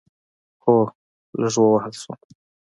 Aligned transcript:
هو، 0.63 0.75
لږ 1.41 1.55
ووهل 1.61 1.93
شوم 2.01 2.19